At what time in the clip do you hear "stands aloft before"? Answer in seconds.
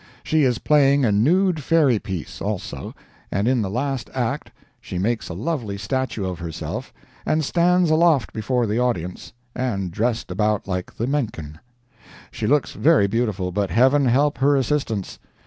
7.45-8.65